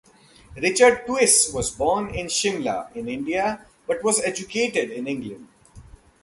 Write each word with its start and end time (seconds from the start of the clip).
Richard 0.55 1.05
Twiss 1.05 1.53
was 1.53 1.69
born 1.69 2.11
in 2.15 2.27
Simla 2.27 2.89
in 2.95 3.07
India 3.07 3.63
but 3.85 4.03
was 4.03 4.19
educated 4.23 4.89
in 4.89 5.05
England. 5.05 5.47